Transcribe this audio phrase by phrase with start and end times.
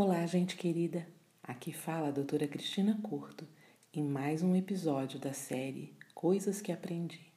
[0.00, 1.04] Olá, gente querida.
[1.42, 3.44] Aqui fala a doutora Cristina Curto
[3.92, 7.32] em mais um episódio da série Coisas que Aprendi.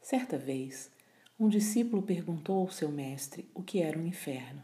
[0.00, 0.92] Certa vez,
[1.36, 4.62] um discípulo perguntou ao seu mestre o que era o um inferno.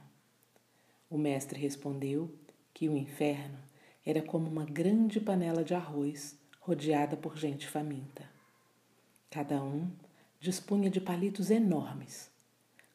[1.11, 2.33] O mestre respondeu
[2.73, 3.59] que o inferno
[4.07, 8.31] era como uma grande panela de arroz rodeada por gente faminta.
[9.29, 9.91] Cada um
[10.39, 12.31] dispunha de palitos enormes.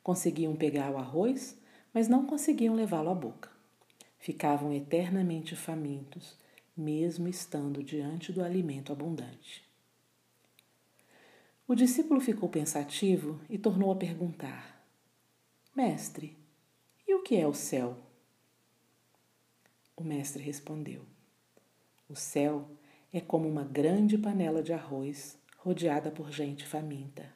[0.02, 1.60] Conseguiam pegar o arroz
[2.00, 3.52] mas não conseguiam levá-lo à boca.
[4.20, 6.38] Ficavam eternamente famintos,
[6.76, 9.70] mesmo estando diante do alimento abundante.
[11.68, 14.82] O discípulo ficou pensativo e tornou a perguntar:
[15.76, 16.38] Mestre,
[17.06, 17.98] e o que é o céu?
[19.94, 21.02] O mestre respondeu:
[22.08, 22.66] O céu
[23.12, 27.30] é como uma grande panela de arroz rodeada por gente faminta.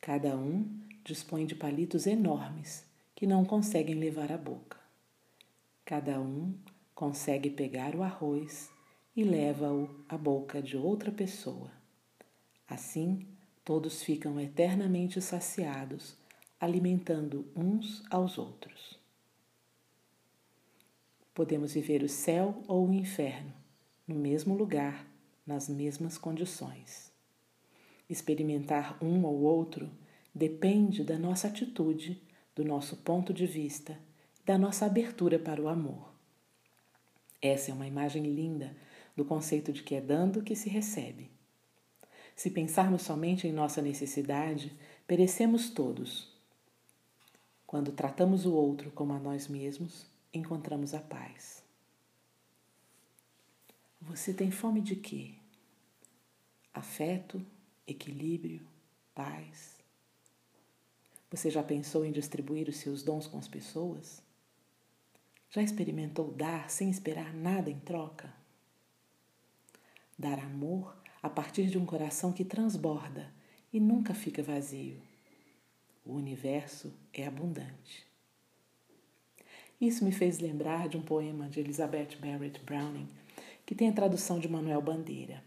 [0.00, 0.68] Cada um
[1.04, 2.85] dispõe de palitos enormes
[3.16, 4.78] que não conseguem levar à boca.
[5.86, 6.54] Cada um
[6.94, 8.70] consegue pegar o arroz
[9.16, 11.70] e leva-o à boca de outra pessoa.
[12.68, 13.26] Assim,
[13.64, 16.14] todos ficam eternamente saciados,
[16.60, 19.00] alimentando uns aos outros.
[21.32, 23.52] Podemos viver o céu ou o inferno,
[24.06, 25.06] no mesmo lugar,
[25.46, 27.10] nas mesmas condições.
[28.10, 29.90] Experimentar um ou outro
[30.34, 32.20] depende da nossa atitude
[32.56, 33.98] do nosso ponto de vista,
[34.44, 36.10] da nossa abertura para o amor.
[37.40, 38.74] Essa é uma imagem linda
[39.14, 41.30] do conceito de que é dando que se recebe.
[42.34, 44.74] Se pensarmos somente em nossa necessidade,
[45.06, 46.34] perecemos todos.
[47.66, 51.62] Quando tratamos o outro como a nós mesmos, encontramos a paz.
[54.00, 55.34] Você tem fome de quê?
[56.72, 57.44] Afeto,
[57.86, 58.66] equilíbrio,
[59.14, 59.75] paz.
[61.30, 64.22] Você já pensou em distribuir os seus dons com as pessoas?
[65.50, 68.32] Já experimentou dar sem esperar nada em troca?
[70.16, 73.32] Dar amor a partir de um coração que transborda
[73.72, 75.00] e nunca fica vazio.
[76.04, 78.06] O universo é abundante.
[79.80, 83.08] Isso me fez lembrar de um poema de Elizabeth Barrett Browning,
[83.66, 85.42] que tem a tradução de Manuel Bandeira.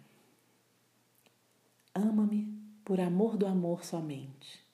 [1.95, 2.53] Ama-me
[2.83, 4.68] por amor do amor somente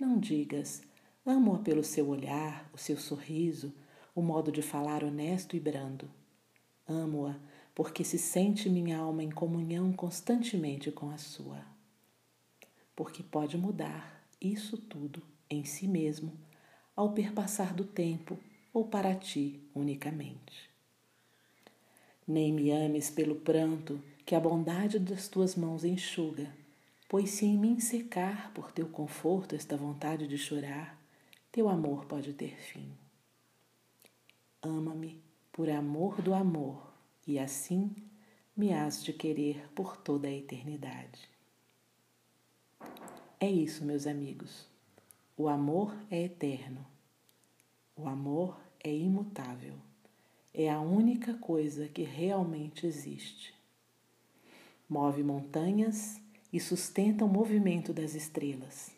[0.00, 0.82] não digas,
[1.26, 3.72] amo-a pelo seu olhar, o seu sorriso,
[4.14, 6.10] o modo de falar honesto e brando.
[6.88, 7.38] Amo-a
[7.74, 11.64] porque se sente minha alma em comunhão constantemente com a sua.
[12.96, 16.32] Porque pode mudar isso tudo em si mesmo
[16.96, 18.38] ao perpassar do tempo
[18.72, 20.70] ou para ti unicamente.
[22.26, 26.59] Nem me ames pelo pranto que a bondade das tuas mãos enxuga
[27.10, 30.96] Pois se em mim secar por teu conforto esta vontade de chorar,
[31.50, 32.88] teu amor pode ter fim.
[34.62, 35.20] Ama-me
[35.50, 36.94] por amor do amor,
[37.26, 37.92] e assim
[38.56, 41.28] me has de querer por toda a eternidade.
[43.40, 44.68] É isso, meus amigos.
[45.36, 46.86] O amor é eterno.
[47.96, 49.74] O amor é imutável.
[50.54, 53.52] É a única coisa que realmente existe.
[54.88, 56.20] Move montanhas
[56.52, 58.90] e sustenta o movimento das estrelas.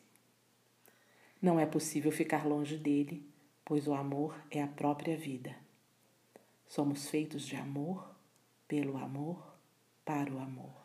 [1.40, 3.28] Não é possível ficar longe dele,
[3.64, 5.54] pois o amor é a própria vida.
[6.68, 8.14] Somos feitos de amor,
[8.66, 9.56] pelo amor,
[10.04, 10.82] para o amor.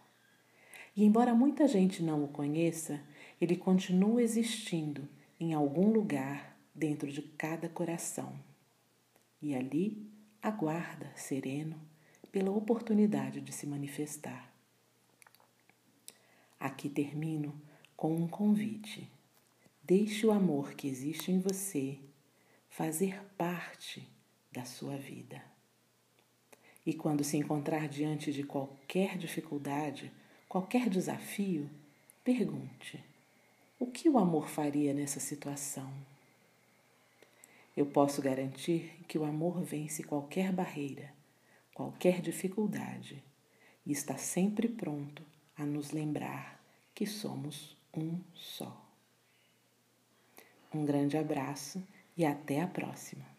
[0.95, 2.99] E embora muita gente não o conheça,
[3.39, 5.07] ele continua existindo
[5.39, 8.33] em algum lugar dentro de cada coração.
[9.39, 10.09] E ali
[10.41, 11.79] aguarda, sereno,
[12.31, 14.56] pela oportunidade de se manifestar.
[16.59, 17.53] Aqui termino
[17.95, 19.09] com um convite.
[19.83, 21.99] Deixe o amor que existe em você
[22.69, 24.07] fazer parte
[24.51, 25.41] da sua vida.
[26.85, 30.11] E quando se encontrar diante de qualquer dificuldade,
[30.47, 31.69] qualquer desafio,
[32.23, 33.03] pergunte:
[33.79, 35.91] o que o amor faria nessa situação?
[37.75, 41.13] Eu posso garantir que o amor vence qualquer barreira,
[41.73, 43.23] qualquer dificuldade
[43.85, 45.23] e está sempre pronto
[45.57, 46.59] a nos lembrar
[46.93, 48.85] que somos um só.
[50.73, 51.81] Um grande abraço
[52.15, 53.36] e até a próxima!